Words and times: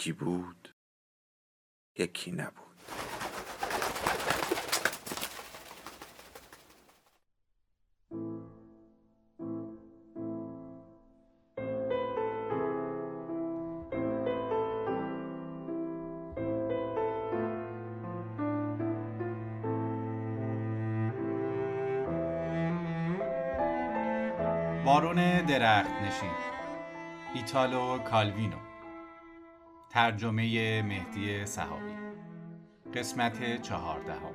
یکی 0.00 0.12
بود 0.12 0.74
یکی 1.98 2.32
نبود. 2.32 2.54
بارون 24.84 25.46
درخت 25.46 25.90
نشین 25.90 26.30
ایتالو 27.34 27.98
کالوینو. 27.98 28.69
ترجمه 29.90 30.82
مهدی 30.82 31.46
صحابی 31.46 31.92
قسمت 32.94 33.62
چهاردهم. 33.62 34.34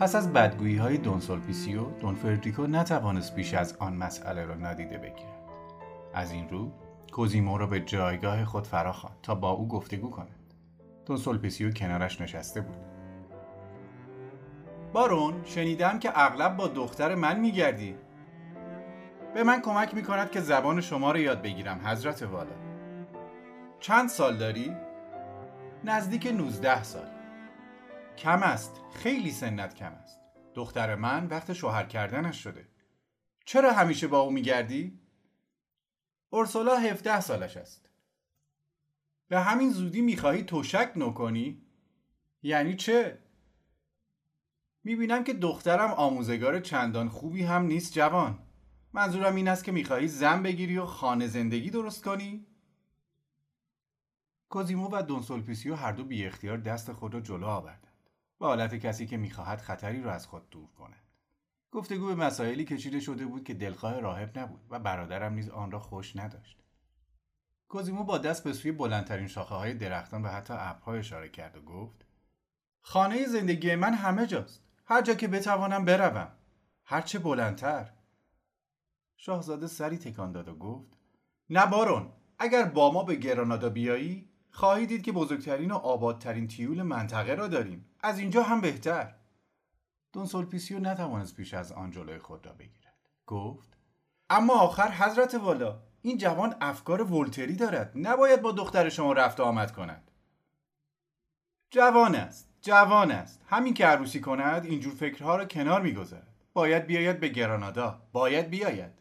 پس 0.00 0.14
از 0.14 0.32
بدگویی 0.32 0.76
های 0.76 0.98
دون 0.98 1.20
سولپیسیو 1.20 1.84
دون 1.84 2.14
فردریکو 2.14 2.66
نتوانست 2.66 3.34
بیش 3.34 3.54
از 3.54 3.76
آن 3.76 3.96
مسئله 3.96 4.44
را 4.44 4.54
نادیده 4.54 4.98
بگیرد. 4.98 5.42
از 6.14 6.32
این 6.32 6.48
رو 6.48 6.72
کوزیمو 7.12 7.58
را 7.58 7.66
به 7.66 7.80
جایگاه 7.80 8.44
خود 8.44 8.66
فراخواند 8.66 9.16
تا 9.22 9.34
با 9.34 9.50
او 9.50 9.68
گفتگو 9.68 10.10
کند. 10.10 10.54
دون 11.06 11.16
سولپیسیو 11.16 11.70
کنارش 11.70 12.20
نشسته 12.20 12.60
بود. 12.60 12.76
بارون 14.92 15.34
شنیدم 15.44 15.98
که 15.98 16.12
اغلب 16.14 16.56
با 16.56 16.68
دختر 16.68 17.14
من 17.14 17.40
میگردی. 17.40 17.94
به 19.34 19.44
من 19.44 19.60
کمک 19.60 19.94
می‌کند 19.94 20.30
که 20.30 20.40
زبان 20.40 20.80
شما 20.80 21.12
را 21.12 21.18
یاد 21.18 21.42
بگیرم 21.42 21.80
حضرت 21.84 22.22
والا. 22.22 22.71
چند 23.82 24.08
سال 24.08 24.36
داری؟ 24.36 24.76
نزدیک 25.84 26.26
19 26.26 26.82
سال 26.82 27.08
کم 28.18 28.42
است 28.42 28.80
خیلی 28.94 29.30
سنت 29.30 29.74
کم 29.74 29.92
است 29.92 30.20
دختر 30.54 30.94
من 30.94 31.26
وقت 31.26 31.52
شوهر 31.52 31.86
کردنش 31.86 32.42
شده 32.42 32.68
چرا 33.44 33.72
همیشه 33.72 34.06
با 34.06 34.20
او 34.20 34.30
میگردی؟ 34.30 35.00
اورسولا 36.30 36.76
17 36.76 37.20
سالش 37.20 37.56
است 37.56 37.88
به 39.28 39.40
همین 39.40 39.70
زودی 39.70 40.00
می‌خواهی 40.00 40.42
توشک 40.42 40.92
نکنی؟ 40.96 41.62
یعنی 42.42 42.76
چه؟ 42.76 43.18
می‌بینم 44.84 45.24
که 45.24 45.32
دخترم 45.32 45.90
آموزگار 45.90 46.60
چندان 46.60 47.08
خوبی 47.08 47.42
هم 47.42 47.62
نیست 47.62 47.92
جوان 47.92 48.38
منظورم 48.92 49.34
این 49.34 49.48
است 49.48 49.64
که 49.64 49.72
می‌خواهی 49.72 50.08
زن 50.08 50.42
بگیری 50.42 50.78
و 50.78 50.84
خانه 50.84 51.26
زندگی 51.26 51.70
درست 51.70 52.04
کنی؟ 52.04 52.46
کوزیمو 54.52 54.88
و 54.92 55.02
دونسولپیسیو 55.02 55.74
هر 55.74 55.92
دو 55.92 56.04
بی 56.04 56.26
اختیار 56.26 56.56
دست 56.56 56.92
خود 56.92 57.14
را 57.14 57.20
جلو 57.20 57.46
آوردند 57.46 57.96
به 58.40 58.46
حالت 58.46 58.74
کسی 58.74 59.06
که 59.06 59.16
می‌خواهد 59.16 59.60
خطری 59.60 60.02
را 60.02 60.12
از 60.12 60.26
خود 60.26 60.50
دور 60.50 60.68
کند. 60.78 61.02
گفتگو 61.70 62.06
به 62.06 62.14
مسائلی 62.14 62.64
کشیده 62.64 63.00
شده 63.00 63.26
بود 63.26 63.44
که 63.44 63.54
دلخواه 63.54 64.00
راهب 64.00 64.38
نبود 64.38 64.60
و 64.70 64.78
برادرم 64.78 65.32
نیز 65.32 65.48
آن 65.48 65.70
را 65.70 65.78
خوش 65.78 66.16
نداشت. 66.16 66.58
کوزیمو 67.68 68.04
با 68.04 68.18
دست 68.18 68.44
به 68.44 68.52
سوی 68.52 68.72
بلندترین 68.72 69.26
شاخه 69.26 69.54
های 69.54 69.74
درختان 69.74 70.22
و 70.22 70.28
حتی 70.28 70.54
ابرها 70.56 70.94
اشاره 70.94 71.28
کرد 71.28 71.56
و 71.56 71.62
گفت 71.62 72.06
خانه 72.80 73.26
زندگی 73.26 73.74
من 73.74 73.94
همه 73.94 74.26
جاست. 74.26 74.62
هر 74.86 75.02
جا 75.02 75.14
که 75.14 75.28
بتوانم 75.28 75.84
بروم. 75.84 76.32
هرچه 76.84 77.18
بلندتر. 77.18 77.92
شاهزاده 79.16 79.66
سری 79.66 79.98
تکان 79.98 80.32
داد 80.32 80.48
و 80.48 80.54
گفت 80.54 80.98
نه 81.50 81.66
بارون. 81.66 82.12
اگر 82.38 82.64
با 82.64 82.92
ما 82.92 83.02
به 83.04 83.14
گرانادا 83.14 83.70
بیایی 83.70 84.31
خواهید 84.52 84.88
دید 84.88 85.02
که 85.02 85.12
بزرگترین 85.12 85.70
و 85.70 85.74
آبادترین 85.74 86.48
تیول 86.48 86.82
منطقه 86.82 87.34
را 87.34 87.48
داریم. 87.48 87.84
از 88.00 88.18
اینجا 88.18 88.42
هم 88.42 88.60
بهتر. 88.60 89.14
دون 90.12 90.26
سولپیسیو 90.26 90.78
نتوانست 90.78 91.36
پیش 91.36 91.54
از 91.54 91.72
آن 91.72 91.90
جلوی 91.90 92.18
خود 92.18 92.46
را 92.46 92.52
بگیرد. 92.52 93.08
گفت 93.26 93.76
اما 94.30 94.54
آخر 94.54 94.92
حضرت 94.92 95.34
والا 95.34 95.82
این 96.02 96.18
جوان 96.18 96.54
افکار 96.60 97.12
ولتری 97.12 97.56
دارد. 97.56 97.92
نباید 97.94 98.42
با 98.42 98.52
دختر 98.52 98.88
شما 98.88 99.12
رفت 99.12 99.40
آمد 99.40 99.72
کند. 99.72 100.10
جوان 101.70 102.14
است 102.14 102.48
جوان 102.62 103.10
است. 103.10 103.42
همین 103.46 103.74
که 103.74 103.86
عروسی 103.86 104.20
کند 104.20 104.64
اینجور 104.64 104.94
فکرها 104.94 105.36
را 105.36 105.44
کنار 105.44 105.82
می‌گذارد. 105.82 106.34
باید 106.52 106.86
بیاید 106.86 107.20
به 107.20 107.28
گرانادا. 107.28 108.02
باید 108.12 108.50
بیاید. 108.50 108.92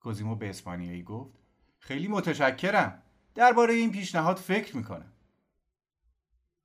کوزیمو 0.00 0.36
به 0.36 0.50
اسپانیایی 0.50 1.02
گفت 1.02 1.38
خیلی 1.78 2.08
متشکرم. 2.08 3.02
درباره 3.38 3.74
این 3.74 3.92
پیشنهاد 3.92 4.36
فکر 4.36 4.76
می‌کنم 4.76 5.12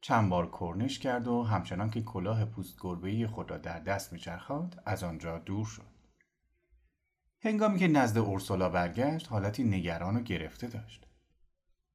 چند 0.01 0.29
بار 0.29 0.51
کرنش 0.59 0.99
کرد 0.99 1.27
و 1.27 1.43
همچنان 1.43 1.89
که 1.89 2.01
کلاه 2.01 2.45
پوست 2.45 2.77
گربه 2.79 3.27
خود 3.27 3.51
را 3.51 3.57
در 3.57 3.79
دست 3.79 4.13
میچرخاند 4.13 4.81
از 4.85 5.03
آنجا 5.03 5.39
دور 5.39 5.65
شد. 5.65 5.93
هنگامی 7.41 7.79
که 7.79 7.87
نزد 7.87 8.17
اورسولا 8.17 8.69
برگشت 8.69 9.31
حالتی 9.31 9.63
نگران 9.63 10.17
و 10.17 10.21
گرفته 10.21 10.67
داشت. 10.67 11.07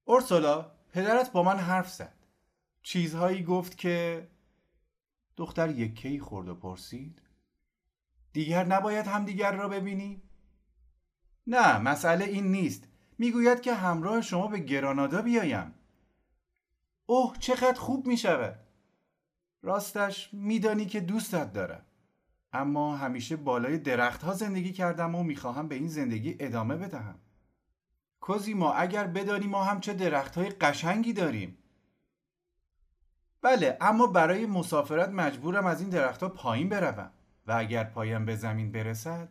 اورسولا 0.04 0.70
پدرت 0.92 1.32
با 1.32 1.42
من 1.42 1.58
حرف 1.58 1.90
زد. 1.90 2.14
چیزهایی 2.82 3.42
گفت 3.42 3.78
که 3.78 4.28
دختر 5.36 5.70
یکی 5.70 6.20
خورد 6.20 6.48
و 6.48 6.54
پرسید 6.54 7.22
دیگر 8.32 8.64
نباید 8.64 9.06
همدیگر 9.06 9.52
را 9.52 9.68
ببینی؟ 9.68 10.22
نه 11.46 11.78
مسئله 11.78 12.24
این 12.24 12.52
نیست. 12.52 12.88
می‌گوید 13.18 13.60
که 13.60 13.74
همراه 13.74 14.20
شما 14.20 14.46
به 14.46 14.58
گرانادا 14.58 15.22
بیایم. 15.22 15.74
اوه 17.06 17.36
چقدر 17.38 17.80
خوب 17.80 18.06
می 18.06 18.16
شود 18.16 18.58
راستش 19.62 20.30
میدانی 20.32 20.86
که 20.86 21.00
دوستت 21.00 21.52
دارم 21.52 21.84
اما 22.52 22.96
همیشه 22.96 23.36
بالای 23.36 23.78
درختها 23.78 24.34
زندگی 24.34 24.72
کردم 24.72 25.14
و 25.14 25.22
می‌خواهم 25.22 25.68
به 25.68 25.74
این 25.74 25.88
زندگی 25.88 26.36
ادامه 26.40 26.76
بدهم. 26.76 27.18
کوزیما 28.20 28.72
اگر 28.72 29.06
بدانی 29.06 29.46
ما 29.46 29.64
هم 29.64 29.80
چه 29.80 29.94
درختهای 29.94 30.48
قشنگی 30.48 31.12
داریم. 31.12 31.58
بله 33.42 33.78
اما 33.80 34.06
برای 34.06 34.46
مسافرت 34.46 35.08
مجبورم 35.08 35.66
از 35.66 35.80
این 35.80 35.90
درختها 35.90 36.28
پایین 36.28 36.68
بروم. 36.68 37.10
و 37.46 37.52
اگر 37.52 37.84
پایم 37.84 38.24
به 38.24 38.36
زمین 38.36 38.72
برسد 38.72 39.28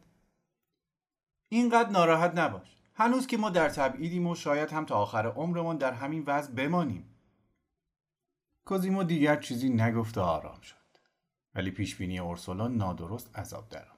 اینقدر 1.50 1.90
ناراحت 1.90 2.38
نباش. 2.38 2.77
هنوز 3.00 3.28
که 3.28 3.38
ما 3.38 3.50
در 3.50 3.70
تبعیدیم 3.70 4.28
و 4.28 4.36
شاید 4.36 4.72
هم 4.72 4.86
تا 4.86 4.96
آخر 4.96 5.28
عمرمان 5.28 5.78
در 5.78 5.94
همین 5.94 6.24
وضع 6.28 6.52
بمانیم. 6.52 7.06
کوزیمو 8.66 9.04
دیگر 9.04 9.36
چیزی 9.36 9.70
نگفت 9.70 10.18
و 10.18 10.22
آرام 10.22 10.62
شد. 10.62 10.76
ولی 11.56 11.72
پیشبینی 11.72 12.20
اورسولا 12.20 12.68
نادرست 12.68 13.40
عذاب 13.40 13.70
درآمد. 13.70 13.98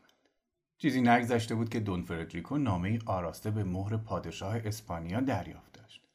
چیزی 0.77 1.01
نگذشته 1.01 1.55
بود 1.55 1.69
که 1.69 1.79
دون 1.79 2.03
فردریکو 2.03 2.57
نامه 2.57 2.99
آراسته 3.05 3.51
به 3.51 3.63
مهر 3.63 3.97
پادشاه 3.97 4.55
اسپانیا 4.55 5.19
دریافت 5.19 5.73
داشت. 5.73 6.07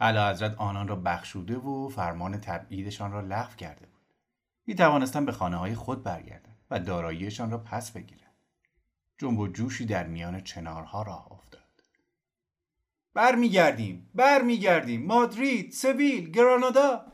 علا 0.00 0.30
حضرت 0.30 0.54
آنان 0.54 0.88
را 0.88 0.96
بخشوده 0.96 1.56
و 1.56 1.88
فرمان 1.88 2.40
تبعیدشان 2.40 3.12
را 3.12 3.20
لغو 3.20 3.56
کرده 3.56 3.86
بود. 3.86 4.14
می 4.66 4.74
توانستن 4.74 5.24
به 5.24 5.32
خانه 5.32 5.56
های 5.56 5.74
خود 5.74 6.02
برگردند 6.02 6.58
و 6.70 6.80
داراییشان 6.80 7.50
را 7.50 7.58
پس 7.58 7.90
بگیرند 7.90 8.36
جنب 9.18 9.38
و 9.38 9.48
جوشی 9.48 9.86
در 9.86 10.06
میان 10.06 10.40
چنارها 10.40 11.02
راه 11.02 11.32
افتاد. 11.32 11.65
برمیگردیم 13.16 14.10
برمیگردیم. 14.14 15.06
مادرید 15.06 15.72
سویل 15.72 16.30
گرانادا. 16.30 17.06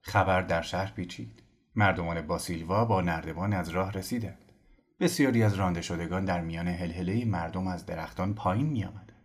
خبر 0.00 0.40
در 0.42 0.62
شهر 0.62 0.92
پیچید. 0.92 1.42
مردمان 1.74 2.26
باسیلوا 2.26 2.84
با 2.84 3.00
نردبان 3.00 3.52
از 3.52 3.68
راه 3.68 3.92
رسیدند. 3.92 4.52
بسیاری 5.00 5.42
از 5.42 5.54
رانده 5.54 5.82
شدگان 5.82 6.24
در 6.24 6.40
میان 6.40 6.68
هلهله 6.68 7.24
مردم 7.24 7.66
از 7.66 7.86
درختان 7.86 8.34
پایین 8.34 8.66
می 8.66 8.84
آمدند. 8.84 9.22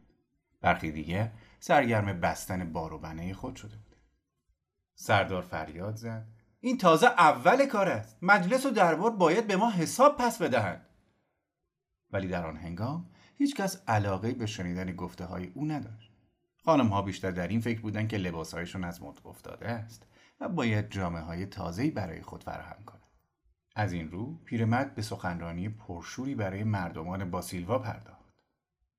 برخی 0.61 0.91
دیگه 0.91 1.31
سرگرم 1.59 2.19
بستن 2.19 2.73
بار 2.73 2.93
و 2.93 2.99
بنه 2.99 3.33
خود 3.33 3.55
شده 3.55 3.77
بودند. 3.77 4.03
سردار 4.95 5.41
فریاد 5.41 5.95
زد. 5.95 6.27
این 6.59 6.77
تازه 6.77 7.07
اول 7.07 7.65
کار 7.65 7.89
است. 7.89 8.17
مجلس 8.21 8.65
و 8.65 8.69
دربار 8.69 9.11
باید 9.11 9.47
به 9.47 9.55
ما 9.55 9.71
حساب 9.71 10.17
پس 10.17 10.41
بدهند. 10.41 10.85
ولی 12.11 12.27
در 12.27 12.45
آن 12.45 12.57
هنگام 12.57 13.09
هیچکس 13.39 13.83
علاقه 13.87 14.31
به 14.31 14.45
شنیدن 14.45 14.95
گفته 14.95 15.25
های 15.25 15.51
او 15.55 15.65
نداشت. 15.65 16.11
خانم 16.65 16.87
ها 16.87 17.01
بیشتر 17.01 17.31
در 17.31 17.47
این 17.47 17.61
فکر 17.61 17.81
بودن 17.81 18.07
که 18.07 18.17
لباسهایشون 18.17 18.83
از 18.83 19.03
مد 19.03 19.19
افتاده 19.25 19.67
است 19.67 20.07
و 20.39 20.49
باید 20.49 20.89
جامعه 20.89 21.21
های 21.21 21.45
تازه‌ای 21.45 21.91
برای 21.91 22.21
خود 22.21 22.43
فراهم 22.43 22.83
کنند. 22.85 23.03
از 23.75 23.93
این 23.93 24.11
رو 24.11 24.37
پیرمرد 24.45 24.95
به 24.95 25.01
سخنرانی 25.01 25.69
پرشوری 25.69 26.35
برای 26.35 26.63
مردمان 26.63 27.31
باسیلوا 27.31 27.79
پرداخت. 27.79 28.33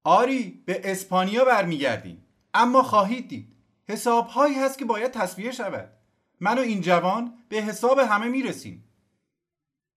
آری 0.04 0.62
به 0.66 0.80
اسپانیا 0.84 1.44
برمیگردیم 1.44 2.24
اما 2.54 2.82
خواهید 2.82 3.28
دید 3.28 3.56
حسابهایی 3.88 4.54
هست 4.54 4.78
که 4.78 4.84
باید 4.84 5.10
تصویه 5.10 5.52
شود 5.52 5.92
من 6.40 6.58
و 6.58 6.60
این 6.60 6.80
جوان 6.80 7.34
به 7.48 7.56
حساب 7.56 7.98
همه 7.98 8.28
می‌رسیم 8.28 8.84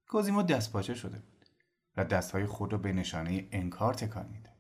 کوزیمو 0.07 0.43
دستپاچه 0.43 0.93
شده 0.93 1.19
بود 1.19 1.32
و 1.97 2.05
دستهای 2.05 2.45
خود 2.45 2.71
را 2.71 2.77
به 2.77 2.93
نشانه 2.93 3.47
انکار 3.51 3.93
تکان 3.93 4.25
می‌داد 4.31 4.53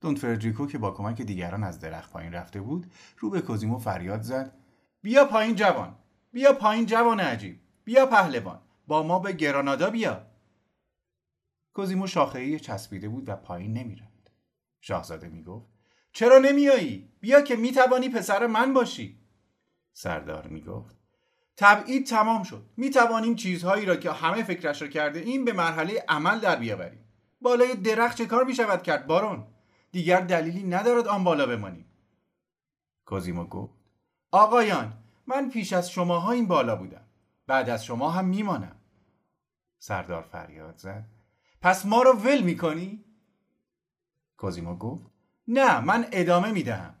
دون 0.00 0.14
فردریکو 0.14 0.66
که 0.66 0.78
با 0.78 0.90
کمک 0.90 1.22
دیگران 1.22 1.64
از 1.64 1.80
درخت 1.80 2.12
پایین 2.12 2.32
رفته 2.32 2.60
بود 2.60 2.92
رو 3.18 3.30
به 3.30 3.40
کوزیمو 3.40 3.78
فریاد 3.78 4.22
زد. 4.22 4.56
بیا 5.02 5.24
پایین 5.24 5.54
جوان! 5.54 5.98
بیا 6.32 6.52
پایین 6.52 6.86
جوان 6.86 7.20
عجیب! 7.20 7.60
بیا 7.84 8.06
پهلوان! 8.06 8.60
با 8.86 9.02
ما 9.02 9.18
به 9.18 9.32
گرانادا 9.32 9.90
بیا! 9.90 10.26
کوزیمو 11.74 12.06
شاخهای 12.06 12.60
چسبیده 12.60 13.08
بود 13.08 13.28
و 13.28 13.36
پایین 13.36 13.72
نمی‌رفت. 13.72 14.30
شاهزاده 14.80 15.28
می‌گفت 15.28 15.66
چرا 16.12 16.38
نمیایی 16.38 17.12
بیا 17.20 17.40
که 17.40 17.56
می‌توانی 17.56 18.08
پسر 18.08 18.46
من 18.46 18.72
باشی! 18.74 19.20
سردار 19.92 20.46
می‌گفت 20.46 20.96
تبعید 21.56 22.06
تمام 22.06 22.42
شد. 22.42 22.66
می 22.76 22.90
توانیم 22.90 23.34
چیزهایی 23.34 23.86
را 23.86 23.96
که 23.96 24.12
همه 24.12 24.42
فکرش 24.42 24.82
را 24.82 24.88
کرده 24.88 25.18
این 25.18 25.44
به 25.44 25.52
مرحله 25.52 26.04
عمل 26.08 26.38
در 26.38 26.56
بیاوریم. 26.56 27.04
بالای 27.40 27.74
درخت 27.74 28.18
چه 28.18 28.26
کار 28.26 28.44
می 28.44 28.54
شود 28.54 28.82
کرد 28.82 29.06
بارون؟ 29.06 29.46
دیگر 29.92 30.20
دلیلی 30.20 30.62
ندارد 30.62 31.06
آن 31.08 31.24
بالا 31.24 31.46
بمانیم. 31.46 31.86
کوزیمو 33.04 33.44
گفت 33.44 33.74
آقایان 34.32 34.92
من 35.26 35.50
پیش 35.50 35.72
از 35.72 35.90
شماها 35.90 36.32
این 36.32 36.46
بالا 36.46 36.76
بودم. 36.76 37.06
بعد 37.46 37.70
از 37.70 37.84
شما 37.84 38.10
هم 38.10 38.24
میمانم. 38.24 38.76
سردار 39.78 40.22
فریاد 40.22 40.76
زد 40.76 41.06
پس 41.62 41.86
ما 41.86 42.02
رو 42.02 42.12
ول 42.12 42.42
می‌کنی؟ 42.42 43.04
کوزیمو 44.36 44.76
گفت 44.76 45.06
نه 45.48 45.80
من 45.80 46.06
ادامه 46.12 46.52
می‌دهم. 46.52 46.94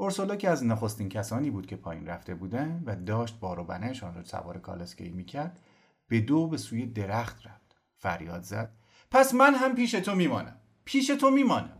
اورسولا 0.00 0.36
که 0.36 0.50
از 0.50 0.64
نخستین 0.64 1.08
کسانی 1.08 1.50
بود 1.50 1.66
که 1.66 1.76
پایین 1.76 2.06
رفته 2.06 2.34
بودن 2.34 2.82
و 2.86 2.96
داشت 2.96 3.40
بار 3.40 3.58
و 3.58 3.64
بنهشان 3.64 4.14
را 4.14 4.24
سوار 4.24 4.58
کالسکهی 4.58 5.10
می‌کرد 5.10 5.60
به 6.08 6.20
دو 6.20 6.48
به 6.48 6.56
سوی 6.56 6.86
درخت 6.86 7.46
رفت. 7.46 7.76
فریاد 7.96 8.42
زد 8.42 8.72
پس 9.10 9.34
من 9.34 9.54
هم 9.54 9.74
پیش 9.74 9.90
تو 9.92 10.14
میمانم 10.14 10.56
پیش 10.84 11.06
تو 11.06 11.30
میمانم. 11.30 11.78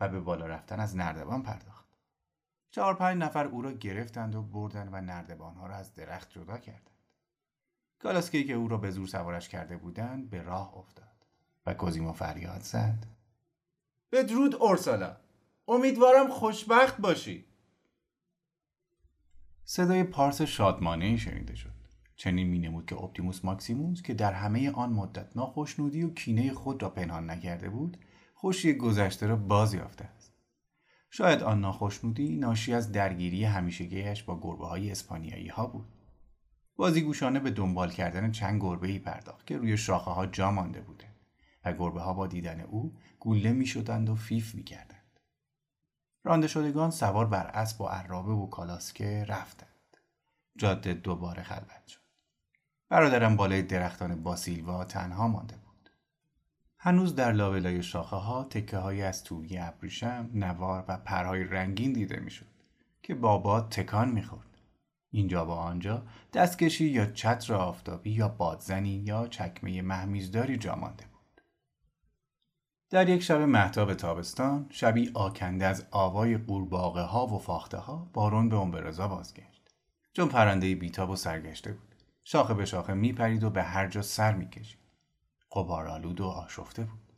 و 0.00 0.08
به 0.08 0.20
بالا 0.20 0.46
رفتن 0.46 0.80
از 0.80 0.96
نردبان 0.96 1.42
پرداخت. 1.42 1.88
چهار 2.70 2.94
پنج 2.94 3.22
نفر 3.22 3.46
او 3.46 3.62
را 3.62 3.72
گرفتند 3.72 4.34
و 4.34 4.42
بردن 4.42 4.88
و 4.92 5.00
نردبانها 5.00 5.66
را 5.66 5.74
از 5.74 5.94
درخت 5.94 6.30
جدا 6.30 6.58
کردند. 6.58 6.90
کالسکهی 7.98 8.44
که 8.44 8.52
او 8.52 8.68
را 8.68 8.76
به 8.76 8.90
زور 8.90 9.06
سوارش 9.06 9.48
کرده 9.48 9.76
بودند 9.76 10.30
به 10.30 10.42
راه 10.42 10.76
افتاد 10.76 11.26
و 11.66 11.74
کوزیمو 11.74 12.12
فریاد 12.12 12.60
زد 12.60 13.06
بدرود 14.12 14.54
اورسالا 14.54 15.16
امیدوارم 15.68 16.28
خوشبخت 16.28 17.00
باشی. 17.00 17.44
صدای 19.64 20.04
پارس 20.04 20.42
شادمانه 20.42 21.16
شنیده 21.16 21.54
شد. 21.54 21.74
چنین 22.16 22.46
مینمود 22.46 22.86
که 22.86 22.96
اپتیموس 22.96 23.44
ماکسیموس 23.44 24.02
که 24.02 24.14
در 24.14 24.32
همه 24.32 24.70
آن 24.70 24.92
مدت 24.92 25.36
ناخشنودی 25.36 26.02
و 26.02 26.14
کینه 26.14 26.52
خود 26.52 26.82
را 26.82 26.90
پنهان 26.90 27.30
نکرده 27.30 27.70
بود 27.70 27.96
خوشی 28.34 28.74
گذشته 28.74 29.26
را 29.26 29.36
باز 29.36 29.74
یافته 29.74 30.04
است. 30.04 30.32
شاید 31.10 31.42
آن 31.42 31.60
ناخشنودی 31.60 32.36
ناشی 32.36 32.74
از 32.74 32.92
درگیری 32.92 33.44
همیشگیش 33.44 34.22
با 34.22 34.40
گربه 34.40 34.66
های 34.66 34.90
اسپانیایی 34.90 35.48
ها 35.48 35.66
بود 35.66 35.86
بازیگوشانه 36.76 37.40
به 37.40 37.50
دنبال 37.50 37.90
کردن 37.90 38.30
چند 38.30 38.62
گربه 38.62 38.88
ای 38.88 38.98
پرداخت 38.98 39.46
که 39.46 39.56
روی 39.56 39.76
شاخه 39.76 40.10
ها 40.10 40.26
جا 40.26 40.50
مانده 40.50 40.80
بوده 40.80 41.04
و 41.64 41.72
گربه 41.72 42.00
ها 42.00 42.14
با 42.14 42.26
دیدن 42.26 42.60
او 42.60 42.96
گوله 43.20 43.52
می 43.52 43.66
شدند 43.66 44.08
و 44.08 44.14
فیف 44.14 44.54
می. 44.54 44.64
رانده 46.24 46.46
شدگان 46.46 46.90
سوار 46.90 47.26
بر 47.26 47.46
اسب 47.46 47.80
و 47.80 47.84
عرابه 47.86 48.32
و 48.32 48.46
کالاسکه 48.46 49.24
رفتند. 49.28 49.68
جاده 50.56 50.94
دوباره 50.94 51.42
خلوت 51.42 51.86
شد. 51.86 52.00
برادرم 52.88 53.36
بالای 53.36 53.62
درختان 53.62 54.22
باسیلوا 54.22 54.84
تنها 54.84 55.28
مانده 55.28 55.56
بود. 55.56 55.90
هنوز 56.78 57.14
در 57.14 57.32
لابلای 57.32 57.82
شاخه 57.82 58.16
ها 58.16 58.44
تکه 58.44 58.78
های 58.78 59.02
از 59.02 59.24
توری 59.24 59.58
ابریشم، 59.58 60.30
نوار 60.34 60.84
و 60.88 60.96
پرهای 60.96 61.44
رنگین 61.44 61.92
دیده 61.92 62.20
می‌شد 62.20 62.46
که 63.02 63.14
بابا 63.14 63.60
تکان 63.60 64.10
می‌خورد. 64.10 64.58
اینجا 65.10 65.44
با 65.44 65.56
آنجا 65.56 66.02
دستکشی 66.32 66.84
یا 66.84 67.06
چتر 67.06 67.54
آفتابی 67.54 68.10
یا 68.10 68.28
بادزنی 68.28 69.02
یا 69.06 69.26
چکمه 69.26 69.82
محمیزداری 69.82 70.56
جا 70.56 70.74
مانده. 70.74 71.04
در 72.94 73.08
یک 73.08 73.22
شب 73.22 73.40
محتاب 73.40 73.94
تابستان 73.94 74.66
شبی 74.70 75.10
آکنده 75.14 75.66
از 75.66 75.86
آوای 75.90 76.36
قورباغه 76.36 77.00
ها 77.00 77.26
و 77.26 77.38
فاخته 77.38 77.76
ها 77.76 78.10
بارون 78.12 78.48
به 78.48 78.56
امبرزا 78.56 79.08
بازگشت. 79.08 79.74
چون 80.12 80.28
پرنده 80.28 80.74
بیتاب 80.74 81.10
و 81.10 81.16
سرگشته 81.16 81.72
بود. 81.72 81.94
شاخه 82.24 82.54
به 82.54 82.64
شاخه 82.64 82.94
میپرید 82.94 83.44
و 83.44 83.50
به 83.50 83.62
هر 83.62 83.88
جا 83.88 84.02
سر 84.02 84.34
می‌کشید. 84.34 84.78
قبارآلود 85.52 86.20
و 86.20 86.24
آشفته 86.24 86.84
بود. 86.84 87.12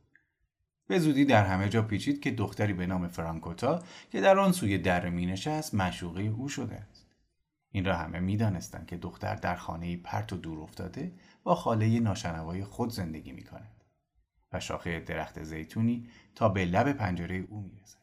به 0.87 0.99
زودی 0.99 1.25
در 1.25 1.45
همه 1.45 1.69
جا 1.69 1.83
پیچید 1.83 2.21
که 2.21 2.31
دختری 2.31 2.73
به 2.73 2.87
نام 2.87 3.09
فرانکوتا 3.09 3.83
که 4.11 4.21
در 4.21 4.39
آن 4.39 4.53
سوی 4.53 4.79
در 4.79 5.09
می 5.09 5.27
نشست 5.27 5.75
مشوقه 5.75 6.23
او 6.23 6.49
شده 6.49 6.75
است. 6.75 7.07
این 7.71 7.85
را 7.85 7.97
همه 7.97 8.21
می‌دانستند 8.21 8.87
که 8.87 8.97
دختر 8.97 9.35
در 9.35 9.57
خانه 9.57 9.97
پرت 9.97 10.33
و 10.33 10.37
دور 10.37 10.61
افتاده 10.61 11.13
با 11.43 11.55
خاله 11.55 12.01
ناشنوای 12.01 12.65
خود 12.65 12.91
زندگی 12.91 13.33
می 13.33 13.45
و 14.53 14.61
شاخه 14.61 15.01
درخت 15.01 15.43
زیتونی 15.43 16.09
تا 16.35 16.49
به 16.49 16.65
لب 16.65 16.93
پنجره 16.93 17.37
او 17.37 17.61
می‌رسند. 17.61 18.03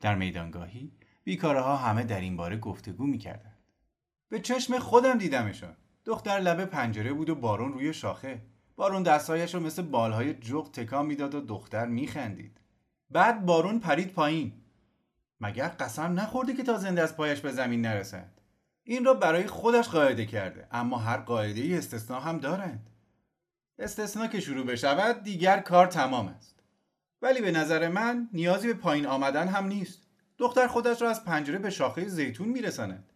در 0.00 0.14
میدانگاهی 0.14 0.92
بیکاره 1.24 1.60
ها 1.60 1.76
همه 1.76 2.04
در 2.04 2.20
این 2.20 2.36
باره 2.36 2.56
گفتگو 2.56 3.06
می‌کردند. 3.06 3.58
به 4.28 4.40
چشم 4.40 4.78
خودم 4.78 5.18
دیدمشان. 5.18 5.76
دختر 6.04 6.38
لب 6.38 6.64
پنجره 6.64 7.12
بود 7.12 7.30
و 7.30 7.34
بارون 7.34 7.72
روی 7.72 7.94
شاخه. 7.94 8.42
بارون 8.76 9.02
دستهایش 9.02 9.54
رو 9.54 9.60
مثل 9.60 9.82
بالهای 9.82 10.34
جغ 10.34 10.72
تکان 10.72 11.06
می‌داد 11.06 11.34
و 11.34 11.40
دختر 11.40 11.86
میخندید. 11.86 12.60
بعد 13.10 13.46
بارون 13.46 13.80
پرید 13.80 14.12
پایین. 14.12 14.52
مگر 15.40 15.68
قسم 15.68 16.20
نخورده 16.20 16.54
که 16.54 16.62
تا 16.62 16.78
زنده 16.78 17.02
از 17.02 17.16
پایش 17.16 17.40
به 17.40 17.52
زمین 17.52 17.80
نرسد. 17.80 18.30
این 18.84 19.04
را 19.04 19.14
برای 19.14 19.46
خودش 19.46 19.88
قاعده 19.88 20.26
کرده 20.26 20.68
اما 20.72 20.98
هر 20.98 21.16
قاعده 21.16 21.76
استثنا 21.78 22.20
هم 22.20 22.38
دارند. 22.38 22.89
استثنا 23.80 24.26
که 24.26 24.40
شروع 24.40 24.66
بشود 24.66 25.22
دیگر 25.22 25.60
کار 25.60 25.86
تمام 25.86 26.28
است. 26.28 26.56
ولی 27.22 27.40
به 27.40 27.50
نظر 27.50 27.88
من 27.88 28.28
نیازی 28.32 28.66
به 28.66 28.74
پایین 28.74 29.06
آمدن 29.06 29.48
هم 29.48 29.66
نیست. 29.66 30.02
دختر 30.38 30.66
خودش 30.66 31.02
را 31.02 31.10
از 31.10 31.24
پنجره 31.24 31.58
به 31.58 31.70
شاخه 31.70 32.08
زیتون 32.08 32.48
میرساند. 32.48 33.12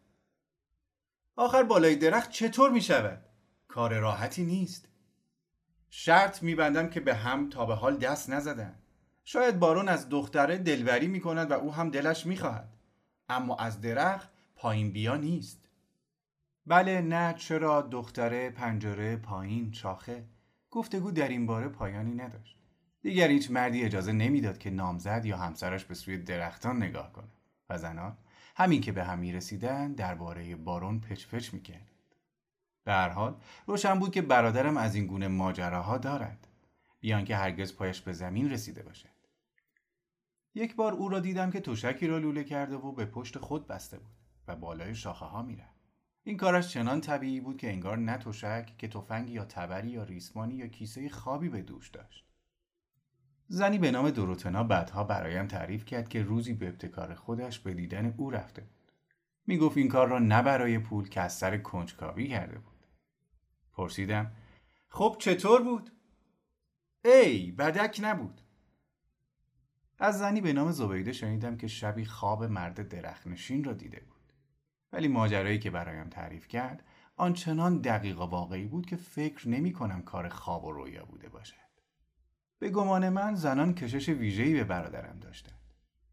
آخر 1.37 1.63
بالای 1.63 1.97
درخت 1.97 2.31
چطور 2.31 2.71
می 2.71 2.81
شود؟ 2.81 3.25
کار 3.69 3.99
راحتی 3.99 4.45
نیست. 4.45 4.89
شرط 5.91 6.43
میبندم 6.43 6.91
که 6.91 7.01
به 7.01 7.15
هم 7.15 7.51
تا 7.51 7.67
به 7.67 7.75
حال 7.75 7.97
دست 7.97 8.31
نزدن 8.31 8.75
شاید 9.25 9.59
بارون 9.59 9.89
از 9.89 10.09
دختره 10.09 10.59
دلبری 10.59 11.07
می 11.07 11.21
کند 11.21 11.51
و 11.51 11.55
او 11.55 11.75
هم 11.75 11.91
دلش 11.91 12.27
می‌خواهد. 12.27 12.69
اما 13.29 13.57
از 13.57 13.81
درخت 13.81 14.29
پایین 14.57 14.93
بیا 14.93 15.17
نیست. 15.17 15.69
بله 16.67 17.01
نه 17.01 17.35
چرا 17.39 17.83
دختره 17.83 18.51
پنجره 18.51 19.17
پایین 19.17 19.73
شاخه؟ 19.73 20.25
گفتگو 20.75 21.11
در 21.11 21.29
این 21.29 21.47
باره 21.47 21.69
پایانی 21.69 22.15
نداشت. 22.15 22.57
دیگر 23.03 23.29
هیچ 23.29 23.51
مردی 23.51 23.85
اجازه 23.85 24.13
نمی‌داد 24.13 24.59
که 24.59 24.71
نامزد 24.71 25.25
یا 25.25 25.37
همسرش 25.37 25.85
به 25.85 25.95
سوی 25.95 26.19
درختان 26.19 26.77
نگاه 26.77 27.13
کنه 27.13 27.29
و 27.71 27.79
زنان 27.79 28.17
همین 28.57 28.81
که 28.81 28.93
به 28.93 29.05
هم 29.05 29.19
می 29.19 29.33
رسیدن 29.33 29.93
درباره 29.93 30.57
بارون 30.57 31.01
پچ 31.01 31.27
پچ 31.27 31.55
می 31.55 31.61
به 32.85 32.93
هر 32.93 33.09
حال 33.09 33.41
روشن 33.67 33.99
بود 33.99 34.13
که 34.13 34.23
برادرم 34.23 34.77
از 34.77 34.95
این 34.95 35.07
گونه 35.07 35.29
ماجراها 35.29 35.99
دارد 35.99 36.49
بیان 37.01 37.25
که 37.25 37.37
هرگز 37.37 37.77
پایش 37.77 38.01
به 38.01 38.13
زمین 38.13 38.51
رسیده 38.51 38.83
باشد. 38.83 39.09
یک 40.55 40.77
بار 40.77 40.93
او 40.93 41.09
را 41.09 41.21
دیدم 41.21 41.51
که 41.51 41.61
تشکی 41.61 42.07
را 42.07 42.19
لوله 42.19 42.45
کرده 42.45 42.77
و 42.77 42.93
به 42.93 43.07
پشت 43.07 43.39
خود 43.39 43.67
بسته 43.67 43.99
بود 43.99 44.15
و 44.49 44.57
بالای 44.57 44.95
شاخه 44.95 45.25
ها 45.25 45.43
این 46.27 46.37
کارش 46.37 46.69
چنان 46.69 47.01
طبیعی 47.01 47.41
بود 47.41 47.57
که 47.57 47.73
انگار 47.73 47.99
نه 47.99 48.17
تشک 48.17 48.79
که 48.79 48.89
تفنگ 48.89 49.31
یا 49.31 49.45
تبری 49.45 49.91
یا 49.91 50.03
ریسمانی 50.03 50.55
یا 50.55 50.67
کیسه 50.67 51.09
خوابی 51.09 51.49
به 51.49 51.63
دوش 51.63 51.89
داشت. 51.89 52.25
زنی 53.49 53.79
به 53.79 53.91
نام 53.91 54.11
دروتنا 54.11 54.65
بعدها 54.65 55.05
برایم 55.05 55.47
تعریف 55.47 55.85
کرد 55.85 56.09
که 56.09 56.23
روزی 56.23 56.53
به 56.53 56.69
ابتکار 56.69 57.15
خودش 57.15 57.59
به 57.59 57.75
دیدن 57.75 58.15
او 58.17 58.31
رفته 58.31 58.63
بود. 58.63 58.93
می 59.47 59.59
گفت 59.59 59.77
این 59.77 59.89
کار 59.89 60.09
را 60.09 60.19
نه 60.19 60.43
برای 60.43 60.79
پول 60.79 61.09
که 61.09 61.21
از 61.21 61.33
سر 61.33 61.59
کنجکاوی 61.59 62.29
کرده 62.29 62.59
بود. 62.59 62.87
پرسیدم 63.73 64.33
خب 64.89 65.17
چطور 65.19 65.63
بود؟ 65.63 65.91
ای 67.05 67.53
بدک 67.53 68.01
نبود. 68.03 68.41
از 69.99 70.19
زنی 70.19 70.41
به 70.41 70.53
نام 70.53 70.71
زبیده 70.71 71.13
شنیدم 71.13 71.57
که 71.57 71.67
شبی 71.67 72.05
خواب 72.05 72.45
مرد 72.45 72.89
درخنشین 72.89 73.65
را 73.65 73.73
دیده 73.73 74.01
بود. 74.01 74.15
ولی 74.95 75.09
ماجرایی 75.09 75.59
که 75.59 75.71
برایم 75.71 76.09
تعریف 76.09 76.49
کرد 76.49 76.85
آنچنان 77.17 77.79
دقیق 77.81 78.21
و 78.21 78.25
واقعی 78.25 78.67
بود 78.67 78.87
که 78.87 78.97
فکر 78.97 79.49
نمی 79.49 79.73
کنم 79.73 80.03
کار 80.03 80.29
خواب 80.29 80.65
و 80.65 80.73
رویا 80.73 81.05
بوده 81.05 81.29
باشد 81.29 81.55
به 82.59 82.71
گمان 82.71 83.09
من 83.09 83.35
زنان 83.35 83.75
کشش 83.75 84.09
ویژه‌ای 84.09 84.55
به 84.55 84.65
برادرم 84.65 85.19
داشتند 85.21 85.59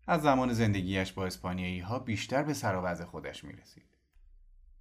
از 0.08 0.22
زمان 0.22 0.54
زندگیش 0.54 1.12
با 1.12 1.26
اسپانیایی 1.26 1.80
ها 1.80 2.00
بیشتر 2.00 2.44
به 2.44 2.54
سر 2.54 3.06
خودش 3.06 3.44
می 3.44 3.54
رسید. 3.54 3.86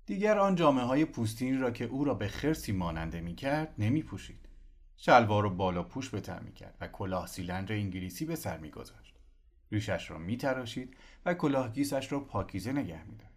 دیگر 0.06 0.38
آن 0.38 0.54
جامعه 0.54 0.84
های 0.84 1.04
پوستین 1.04 1.60
را 1.60 1.70
که 1.70 1.84
او 1.84 2.04
را 2.04 2.14
به 2.14 2.28
خرسی 2.28 2.72
ماننده 2.72 3.20
می 3.20 3.34
کرد 3.34 3.74
نمی 3.78 4.02
پوشید. 4.02 4.48
شلوار 4.96 5.44
و 5.44 5.50
بالا 5.50 5.82
پوش 5.82 6.10
به 6.10 6.20
تر 6.20 6.40
می 6.40 6.52
کرد 6.52 6.76
و 6.80 6.88
کلاه 6.88 7.26
سیلندر 7.26 7.72
انگلیسی 7.72 8.24
به 8.24 8.36
سر 8.36 8.58
می 8.58 8.70
گذاشت. 8.70 9.14
ریشش 9.72 10.10
را 10.10 10.18
می 10.18 10.36
تراشید 10.36 10.96
و 11.26 11.34
کلاه 11.34 11.72
گیسش 11.72 12.12
را 12.12 12.20
پاکیزه 12.20 12.72
نگه 12.72 13.04
می 13.04 13.16
داشت. 13.16 13.29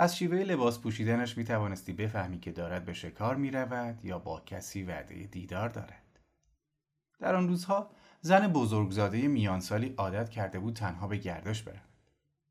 از 0.00 0.16
شیوه 0.16 0.38
لباس 0.38 0.78
پوشیدنش 0.78 1.38
می 1.38 1.44
توانستی 1.44 1.92
بفهمی 1.92 2.40
که 2.40 2.52
دارد 2.52 2.84
به 2.84 2.92
شکار 2.92 3.36
می 3.36 3.50
رود 3.50 4.04
یا 4.04 4.18
با 4.18 4.40
کسی 4.40 4.82
وعده 4.82 5.14
دیدار 5.14 5.68
دارد. 5.68 6.18
در 7.18 7.34
آن 7.34 7.48
روزها 7.48 7.90
زن 8.20 8.48
بزرگزاده 8.48 9.28
میانسالی 9.28 9.94
عادت 9.96 10.30
کرده 10.30 10.58
بود 10.58 10.74
تنها 10.74 11.08
به 11.08 11.16
گردش 11.16 11.62
برود. 11.62 11.80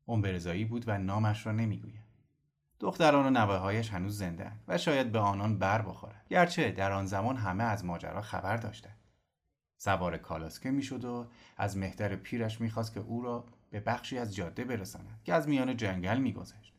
اون 0.06 0.40
بود 0.68 0.84
و 0.86 0.98
نامش 0.98 1.46
را 1.46 1.52
نمی‌گوید. 1.52 2.08
دختران 2.80 3.26
و 3.26 3.30
نوههایش 3.30 3.90
هنوز 3.90 4.18
زنده 4.18 4.52
و 4.68 4.78
شاید 4.78 5.12
به 5.12 5.18
آنان 5.18 5.58
بر 5.58 5.82
بخورد 5.82 6.26
گرچه 6.28 6.70
در 6.70 6.92
آن 6.92 7.06
زمان 7.06 7.36
همه 7.36 7.64
از 7.64 7.84
ماجرا 7.84 8.22
خبر 8.22 8.56
داشتند 8.56 8.98
سوار 9.76 10.16
کالاسکه 10.16 10.70
می‌شد 10.70 11.04
و 11.04 11.26
از 11.56 11.76
مهتر 11.76 12.16
پیرش 12.16 12.60
می‌خواست 12.60 12.94
که 12.94 13.00
او 13.00 13.22
را 13.22 13.44
به 13.70 13.80
بخشی 13.80 14.18
از 14.18 14.34
جاده 14.34 14.64
برساند 14.64 15.20
که 15.24 15.34
از 15.34 15.48
میان 15.48 15.76
جنگل 15.76 16.18
میگذشت 16.18 16.77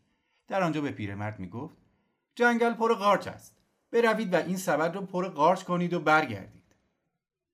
در 0.50 0.64
آنجا 0.64 0.82
به 0.82 0.92
پیرمرد 0.92 1.40
می‌گفت 1.40 1.78
جنگل 2.36 2.74
پر 2.74 2.94
قارچ 2.94 3.28
است 3.28 3.56
بروید 3.92 4.34
و 4.34 4.38
این 4.38 4.58
سبد 4.58 4.96
را 4.96 5.02
پر 5.02 5.28
قارچ 5.28 5.64
کنید 5.64 5.94
و 5.94 6.00
برگردید 6.00 6.60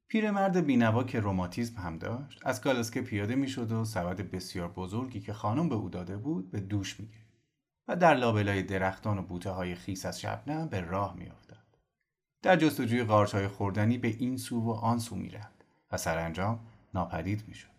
پیرمرد 0.08 0.66
بینوا 0.66 1.04
که 1.04 1.20
روماتیزم 1.20 1.82
هم 1.82 1.98
داشت 1.98 2.40
از 2.46 2.62
کالاسکه 2.62 3.02
پیاده 3.02 3.36
می‌شد 3.36 3.72
و 3.72 3.86
سبد 3.86 4.22
بسیار 4.22 4.72
بزرگی 4.72 5.20
که 5.20 5.34
خانم 5.34 5.70
به 5.70 5.76
او 5.76 5.90
داده 5.90 6.18
بود 6.18 6.52
به 6.52 6.60
دوش 6.60 7.00
می‌گرفت 7.00 7.26
و 7.88 7.96
در 7.96 8.16
لابلای 8.16 8.64
درختان 8.64 9.18
و 9.18 9.22
بوته 9.22 9.50
های 9.50 9.76
خیس 9.76 10.06
از 10.06 10.22
شبنم 10.22 10.68
به 10.68 10.82
راه 10.82 11.16
میافتاد. 11.18 11.58
در 12.42 12.56
جستجوی 12.56 13.04
قارچ 13.04 13.36
های 13.36 13.48
خوردنی 13.48 13.98
به 13.98 14.08
این 14.08 14.38
سو 14.38 14.62
و 14.62 14.70
آن 14.72 15.00
سو 15.00 15.16
می‌رفت 15.16 15.66
و 15.92 15.98
سرانجام 15.98 16.60
ناپدید 16.94 17.44
می‌شد. 17.48 17.75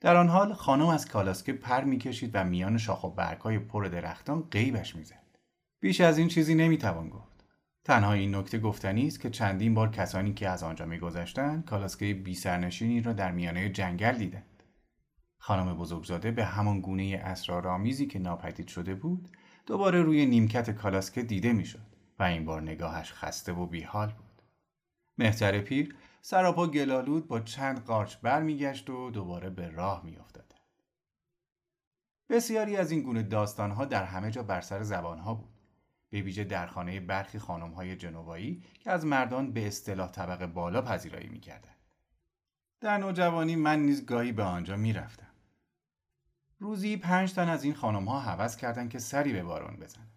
در 0.00 0.16
آن 0.16 0.28
حال 0.28 0.52
خانم 0.52 0.86
از 0.86 1.08
کالاسکه 1.08 1.52
پر 1.52 1.84
می‌کشید 1.84 2.30
و 2.34 2.44
میان 2.44 2.78
شاخ 2.78 3.04
و 3.04 3.10
برگهای 3.10 3.58
پر 3.58 3.84
درختان 3.84 4.42
غیبش 4.42 4.96
می‌زد. 4.96 5.38
بیش 5.80 6.00
از 6.00 6.18
این 6.18 6.28
چیزی 6.28 6.54
نمی‌توان 6.54 7.08
گفت. 7.08 7.44
تنها 7.84 8.12
این 8.12 8.34
نکته 8.34 8.58
گفتنی 8.58 9.06
است 9.06 9.20
که 9.20 9.30
چندین 9.30 9.74
بار 9.74 9.90
کسانی 9.90 10.34
که 10.34 10.48
از 10.48 10.62
آنجا 10.62 10.86
میگذشتند 10.86 11.64
کالاسکه 11.64 12.14
بی 12.14 12.34
سرنشینی 12.34 13.00
را 13.00 13.12
در 13.12 13.32
میانه 13.32 13.68
جنگل 13.68 14.12
دیدند. 14.12 14.62
خانم 15.38 15.76
بزرگزاده 15.76 16.30
به 16.30 16.44
همان 16.44 16.80
گونه 16.80 17.20
اسرارآمیزی 17.24 18.06
که 18.06 18.18
ناپدید 18.18 18.68
شده 18.68 18.94
بود 18.94 19.28
دوباره 19.66 20.02
روی 20.02 20.26
نیمکت 20.26 20.70
کالاسکه 20.70 21.22
دیده 21.22 21.52
می‌شد 21.52 21.86
و 22.18 22.22
این 22.22 22.44
بار 22.44 22.62
نگاهش 22.62 23.12
خسته 23.12 23.52
و 23.52 23.66
بیحال 23.66 24.08
بود 24.08 24.42
مهتر 25.18 25.60
پیر 25.60 25.94
سراپا 26.28 26.66
گلالود 26.66 27.28
با 27.28 27.40
چند 27.40 27.84
قارچ 27.84 28.16
برمیگشت 28.16 28.90
و 28.90 29.10
دوباره 29.10 29.50
به 29.50 29.68
راه 29.68 30.04
میافتاد. 30.04 30.54
بسیاری 32.28 32.76
از 32.76 32.90
این 32.90 33.02
گونه 33.02 33.22
داستانها 33.22 33.84
در 33.84 34.04
همه 34.04 34.30
جا 34.30 34.42
بر 34.42 34.60
سر 34.60 34.82
زبانها 34.82 35.34
بود. 35.34 35.60
به 36.10 36.20
ویژه 36.20 36.44
در 36.44 36.66
خانه 36.66 37.00
برخی 37.00 37.38
خانمهای 37.38 37.96
جنوبایی 37.96 38.62
که 38.80 38.90
از 38.90 39.06
مردان 39.06 39.52
به 39.52 39.66
اصطلاح 39.66 40.10
طبق 40.10 40.46
بالا 40.46 40.82
پذیرایی 40.82 41.28
می‌کردند. 41.28 41.76
در 42.80 42.98
نوجوانی 42.98 43.56
من 43.56 43.80
نیز 43.80 44.06
گاهی 44.06 44.32
به 44.32 44.42
آنجا 44.42 44.76
می‌رفتم. 44.76 45.32
روزی 46.58 46.96
پنج 46.96 47.32
تن 47.32 47.48
از 47.48 47.64
این 47.64 47.74
خانم 47.74 48.08
ها 48.08 48.20
حوض 48.20 48.56
کردند 48.56 48.90
که 48.90 48.98
سری 48.98 49.32
به 49.32 49.42
بارون 49.42 49.76
بزنند. 49.76 50.12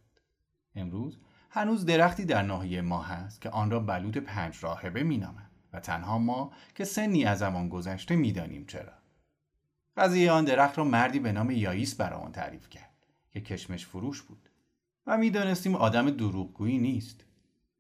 امروز 0.75 1.19
هنوز 1.49 1.85
درختی 1.85 2.25
در 2.25 2.41
ناحیه 2.41 2.81
ما 2.81 3.01
هست 3.01 3.41
که 3.41 3.49
آن 3.49 3.71
را 3.71 3.79
بلوط 3.79 4.17
پنج 4.17 4.63
راهبه 4.63 5.03
مینامند. 5.03 5.48
و 5.73 5.79
تنها 5.79 6.17
ما 6.17 6.51
که 6.75 6.85
سنی 6.85 7.25
از 7.25 7.39
زمان 7.39 7.69
گذشته 7.69 8.15
می‌دانیم 8.15 8.65
چرا. 8.65 8.93
قضیه 9.97 10.31
آن 10.31 10.45
درخت 10.45 10.77
را 10.77 10.83
مردی 10.83 11.19
به 11.19 11.31
نام 11.31 11.51
یاییس 11.51 11.95
برای 11.95 12.31
تعریف 12.31 12.69
کرد 12.69 13.05
که 13.31 13.41
کشمش 13.41 13.85
فروش 13.85 14.21
بود 14.21 14.49
و 15.07 15.17
می‌دانستیم 15.17 15.75
آدم 15.75 16.09
دروغگویی 16.09 16.77
نیست. 16.77 17.25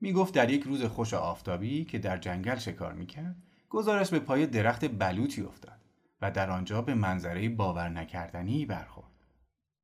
می‌گفت 0.01 0.33
در 0.33 0.49
یک 0.49 0.63
روز 0.63 0.83
خوش 0.83 1.13
آفتابی 1.13 1.85
که 1.85 1.99
در 1.99 2.17
جنگل 2.17 2.57
شکار 2.57 2.93
می‌کرد 2.93 3.35
گزارش 3.69 4.09
به 4.09 4.19
پای 4.19 4.47
درخت 4.47 4.85
بلوطی 4.99 5.41
افتاد. 5.41 5.79
و 6.21 6.31
در 6.31 6.49
آنجا 6.49 6.81
به 6.81 6.93
منظره 6.93 7.49
باور 7.49 7.89
نکردنی 7.89 8.65
برخورد. 8.65 9.11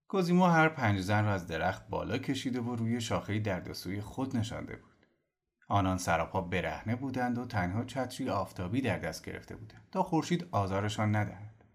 کوزیمو 0.07 0.45
هر 0.45 0.69
پنج 0.69 0.99
زن 0.99 1.25
را 1.25 1.33
از 1.33 1.47
درخت 1.47 1.87
بالا 1.89 2.17
کشیده 2.17 2.61
و 2.61 2.75
روی 2.75 3.01
شاخه 3.01 3.39
دردسوی 3.39 4.01
خود 4.01 4.37
نشانده 4.37 4.75
بود. 4.75 4.94
آنان 5.67 5.97
سراپا 5.97 6.41
برهنه 6.41 6.95
بودند 6.95 7.37
و 7.37 7.45
تنها 7.45 7.83
چتری 7.83 8.29
آفتابی 8.29 8.81
در 8.81 8.97
دست 8.97 9.25
گرفته 9.25 9.55
بودند 9.55 9.87
تا 9.91 10.03
خورشید 10.03 10.47
آزارشان 10.51 11.15
ندهد. 11.15 11.65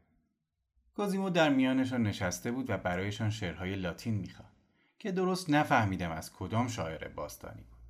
کوزیمو 0.97 1.30
در 1.30 1.49
میانشان 1.49 2.02
نشسته 2.02 2.52
بود 2.52 2.70
و 2.70 2.76
برایشان 2.76 3.30
شعرهای 3.30 3.76
لاتین 3.76 4.14
می‌خواند 4.14 4.52
که 4.99 5.12
درست 5.12 5.50
نفهمیدم 5.50 6.11
از 6.11 6.32
کدام 6.32 6.68
شاعر 6.68 7.09
باستانی 7.09 7.62
بود. 7.62 7.80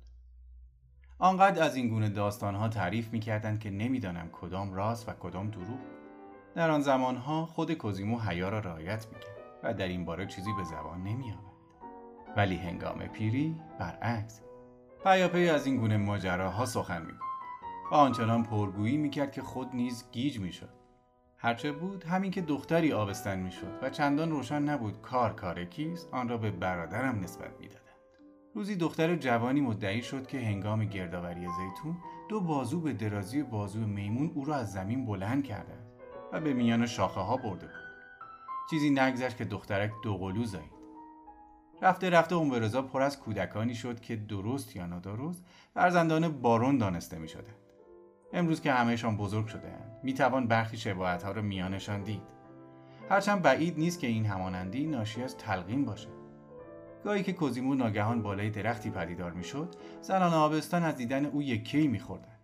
آنقدر 1.19 1.63
از 1.63 1.75
این 1.75 1.89
گونه 1.89 2.09
داستانها 2.09 2.69
تعریف 2.69 3.13
می‌کردند 3.13 3.59
که 3.59 3.69
نمی‌دانم 3.69 4.29
کدام 4.31 4.73
راست 4.73 5.09
و 5.09 5.11
کدام 5.13 5.49
دروغ 5.49 5.79
در 6.55 6.71
آن 6.71 6.81
زمانها 6.81 7.45
خود 7.45 7.73
کوزیمو 7.73 8.19
حیا 8.19 8.49
را 8.49 8.59
رعایت 8.59 9.07
می‌کرد 9.07 9.37
و 9.63 9.73
در 9.73 9.87
این 9.87 10.05
باره 10.05 10.25
چیزی 10.27 10.53
به 10.53 10.63
زبان 10.63 11.03
نمیآورد 11.03 11.51
ولی 12.37 12.55
هنگام 12.55 13.07
پیری 13.07 13.55
برعکس 13.79 14.41
پیاپی 15.03 15.49
از 15.49 15.65
این 15.65 15.77
گونه 15.77 15.97
ماجراها 15.97 16.65
سخن 16.65 17.01
می‌گفت 17.01 17.21
و 17.91 17.95
آنچنان 17.95 18.43
پرگویی 18.43 18.97
می‌کرد 18.97 19.31
که 19.31 19.41
خود 19.41 19.75
نیز 19.75 20.05
گیج 20.11 20.39
می‌شد. 20.39 20.69
هرچه 21.37 21.71
بود 21.71 22.03
همین 22.03 22.31
که 22.31 22.41
دختری 22.41 22.93
آبستن 22.93 23.39
می‌شد 23.39 23.79
و 23.81 23.89
چندان 23.89 24.31
روشن 24.31 24.61
نبود 24.61 25.01
کار 25.01 25.33
کار 25.33 25.65
کیست 25.65 26.09
آن 26.11 26.29
را 26.29 26.37
به 26.37 26.51
برادرم 26.51 27.19
نسبت 27.19 27.59
می‌دادند. 27.59 27.81
روزی 28.55 28.75
دختر 28.75 29.15
جوانی 29.15 29.61
مدعی 29.61 30.01
شد 30.01 30.27
که 30.27 30.39
هنگام 30.39 30.85
گردآوری 30.85 31.41
زیتون 31.41 31.97
دو 32.29 32.41
بازو 32.41 32.81
به 32.81 32.93
درازی 32.93 33.43
بازو 33.43 33.79
میمون 33.79 34.31
او 34.35 34.45
را 34.45 34.55
از 34.55 34.71
زمین 34.71 35.05
بلند 35.05 35.43
کرده 35.43 35.77
و 36.31 36.41
به 36.41 36.53
میان 36.53 36.85
شاخه 36.85 37.21
ها 37.21 37.37
برده 37.37 37.65
بود. 37.65 37.75
چیزی 38.69 38.89
نگذشت 38.89 39.37
که 39.37 39.45
دخترک 39.45 39.91
دوقلو 40.03 40.43
زایید 40.43 40.70
رفته 41.81 42.09
رفته 42.09 42.59
رضا 42.59 42.81
پر 42.81 43.01
از 43.01 43.19
کودکانی 43.19 43.75
شد 43.75 43.99
که 43.99 44.15
درست 44.15 44.75
یا 44.75 44.85
نادرست 44.85 45.43
فرزندان 45.73 46.41
بارون 46.41 46.77
دانسته 46.77 47.17
می 47.17 47.27
شدند. 47.27 47.55
امروز 48.33 48.61
که 48.61 48.71
همهشان 48.71 49.17
بزرگ 49.17 49.47
شده 49.47 49.73
می 50.03 50.13
توان 50.13 50.47
برخی 50.47 50.77
شباهت 50.77 51.23
ها 51.23 51.31
را 51.31 51.41
میانشان 51.41 52.03
دید. 52.03 52.21
هرچند 53.09 53.41
بعید 53.41 53.79
نیست 53.79 53.99
که 53.99 54.07
این 54.07 54.25
همانندی 54.25 54.87
ناشی 54.87 55.23
از 55.23 55.37
تلقین 55.37 55.85
باشد. 55.85 56.21
گاهی 57.03 57.23
که 57.23 57.33
کوزیمو 57.33 57.75
ناگهان 57.75 58.21
بالای 58.21 58.49
درختی 58.49 58.89
پدیدار 58.89 59.31
می‌شد 59.31 59.75
زنان 60.01 60.33
آبستان 60.33 60.83
از 60.83 60.95
دیدن 60.95 61.25
او 61.25 61.41
یکی 61.41 61.87
میخوردند 61.87 62.39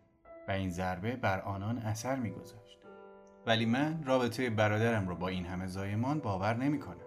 و 0.47 0.51
این 0.51 0.69
ضربه 0.69 1.15
بر 1.15 1.39
آنان 1.39 1.77
اثر 1.77 2.15
میگذاشت 2.15 2.77
ولی 3.45 3.65
من 3.65 4.03
رابطه 4.03 4.49
برادرم 4.49 5.07
رو 5.07 5.15
با 5.15 5.27
این 5.27 5.45
همه 5.45 5.67
زایمان 5.67 6.19
باور 6.19 6.53
نمی 6.53 6.79
کنم. 6.79 7.06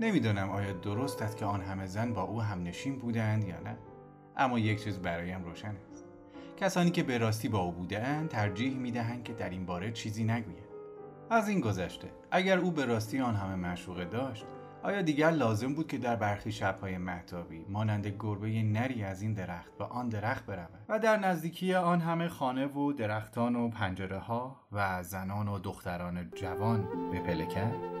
نمی‌دانم 0.00 0.50
آیا 0.50 0.72
درست 0.72 1.22
است 1.22 1.36
که 1.36 1.44
آن 1.44 1.60
همه 1.60 1.86
زن 1.86 2.12
با 2.12 2.22
او 2.22 2.42
هم 2.42 2.62
نشین 2.62 2.98
بودند 2.98 3.44
یا 3.44 3.60
نه. 3.60 3.76
اما 4.36 4.58
یک 4.58 4.84
چیز 4.84 4.98
برایم 4.98 5.44
روشن 5.44 5.76
است. 5.92 6.04
کسانی 6.56 6.90
که 6.90 7.02
به 7.02 7.18
راستی 7.18 7.48
با 7.48 7.58
او 7.58 7.72
بودند 7.72 8.28
ترجیح 8.28 8.76
می 8.76 8.90
دهند 8.90 9.24
که 9.24 9.32
در 9.32 9.50
این 9.50 9.66
باره 9.66 9.92
چیزی 9.92 10.24
نگویند. 10.24 10.70
از 11.30 11.48
این 11.48 11.60
گذشته 11.60 12.08
اگر 12.30 12.58
او 12.58 12.70
به 12.70 12.84
راستی 12.84 13.20
آن 13.20 13.34
همه 13.34 13.54
مشوقه 13.54 14.04
داشت 14.04 14.46
آیا 14.82 15.02
دیگر 15.02 15.30
لازم 15.30 15.74
بود 15.74 15.86
که 15.86 15.98
در 15.98 16.16
برخی 16.16 16.52
شبهای 16.52 16.98
محتابی 16.98 17.64
مانند 17.68 18.06
گربه 18.06 18.62
نری 18.62 19.02
از 19.02 19.22
این 19.22 19.32
درخت 19.32 19.78
به 19.78 19.84
آن 19.84 20.08
درخت 20.08 20.46
برود؟ 20.46 20.84
و 20.88 20.98
در 20.98 21.16
نزدیکی 21.16 21.74
آن 21.74 22.00
همه 22.00 22.28
خانه 22.28 22.66
و 22.66 22.92
درختان 22.92 23.56
و 23.56 23.68
پنجره 23.68 24.18
ها 24.18 24.56
و 24.72 25.02
زنان 25.02 25.48
و 25.48 25.58
دختران 25.58 26.30
جوان 26.34 26.88
به 27.10 27.46
کرد؟ 27.46 28.00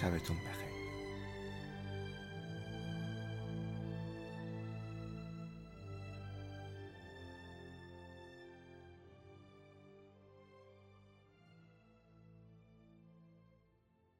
sabes 0.00 0.22
tú 0.22 0.32
un 0.32 0.38
peje. 0.38 0.69